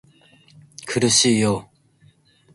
[0.87, 1.69] 苦しいよ